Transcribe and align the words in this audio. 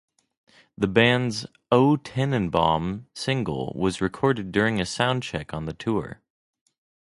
The 0.75 0.87
band's 0.87 1.45
"O 1.71 1.95
Tannenbaum" 1.95 3.05
single 3.13 3.71
was 3.75 4.01
recorded 4.01 4.51
during 4.51 4.81
a 4.81 4.85
sound 4.87 5.21
check 5.21 5.53
on 5.53 5.65
the 5.65 5.73
tour. 5.73 6.23